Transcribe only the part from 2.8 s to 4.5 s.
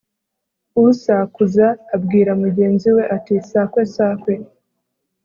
we ati “sakwe sakwe”!